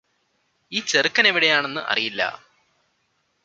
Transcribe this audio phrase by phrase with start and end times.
[0.71, 2.29] ഈ ചെറുക്കനെവിടെയാണെന്ന് അറിയില്ലാ